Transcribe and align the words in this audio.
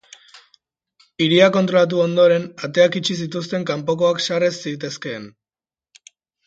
Hiria 1.25 1.49
kontrolatu 1.57 2.01
ondoren, 2.05 2.49
ateak 2.69 2.99
itxi 3.01 3.19
zituzten 3.27 3.69
kanpokoak 3.73 4.27
sar 4.31 4.51
ez 4.51 4.55
zitezkeen. 4.61 5.31